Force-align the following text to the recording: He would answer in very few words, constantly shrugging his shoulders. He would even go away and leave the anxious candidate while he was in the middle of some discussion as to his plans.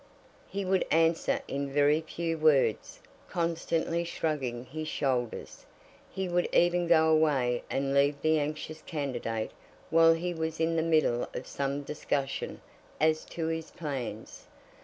He 0.49 0.65
would 0.65 0.83
answer 0.89 1.41
in 1.47 1.69
very 1.71 2.01
few 2.01 2.35
words, 2.35 3.01
constantly 3.29 4.03
shrugging 4.03 4.65
his 4.65 4.87
shoulders. 4.87 5.67
He 6.09 6.27
would 6.27 6.49
even 6.51 6.87
go 6.87 7.07
away 7.11 7.61
and 7.69 7.93
leave 7.93 8.19
the 8.23 8.39
anxious 8.39 8.81
candidate 8.81 9.51
while 9.91 10.13
he 10.15 10.33
was 10.33 10.59
in 10.59 10.75
the 10.75 10.81
middle 10.81 11.29
of 11.35 11.45
some 11.45 11.83
discussion 11.83 12.61
as 12.99 13.23
to 13.25 13.45
his 13.49 13.69
plans. 13.69 14.47